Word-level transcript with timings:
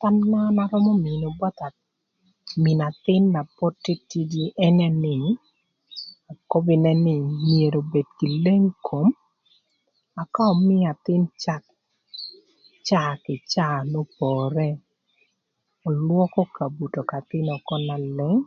Thama 0.00 0.40
na 0.42 0.48
an 0.50 0.58
arömö 0.64 0.92
mïö 1.04 1.16
na 1.22 1.28
papath 1.40 1.78
pï 2.48 2.56
mïn 2.64 2.80
athïn 2.88 3.24
na 3.34 3.40
pod 3.56 3.74
tïtïdï 3.84 4.44
ënë 4.66 4.88
nï 5.02 5.14
akob 6.32 6.64
nïnë 6.84 6.94
nï 7.04 7.14
myero 7.44 7.78
obed 7.84 8.08
kï 8.18 8.26
leng 8.44 8.66
kom 8.86 9.08
ëka 10.22 10.42
ömïï 10.54 10.84
athïn 10.92 11.22
cak 11.42 11.62
ï 11.68 11.74
caa 12.88 13.12
kï 13.24 13.34
caa 13.52 13.78
n'opore, 13.90 14.68
ölwökö 15.88 16.42
kabuto 16.56 17.00
k'athïn 17.10 17.46
ökö 17.56 17.76
na 17.86 17.96
leng. 18.16 18.40